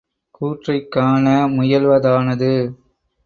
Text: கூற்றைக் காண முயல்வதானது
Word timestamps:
கூற்றைக் 0.31 0.87
காண 0.91 1.25
முயல்வதானது 1.47 2.51